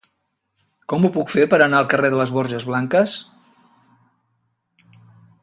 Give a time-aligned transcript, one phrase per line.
[0.93, 3.21] Com ho puc fer per anar al carrer de les Borges Blanques?